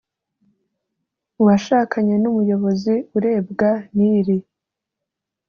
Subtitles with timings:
[1.41, 4.37] Uwashakanye n umuyobozi urebwa n iri